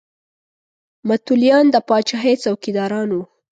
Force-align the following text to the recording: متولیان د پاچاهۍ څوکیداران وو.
متولیان 1.07 1.65
د 1.71 1.75
پاچاهۍ 1.87 2.35
څوکیداران 2.43 3.09
وو. 3.11 3.23